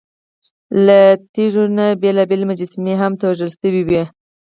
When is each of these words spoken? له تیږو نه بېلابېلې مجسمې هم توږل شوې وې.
له 0.85 0.99
تیږو 1.33 1.63
نه 1.77 1.85
بېلابېلې 2.01 2.45
مجسمې 2.51 2.93
هم 3.01 3.11
توږل 3.21 3.49
شوې 3.59 3.81
وې. 3.87 4.03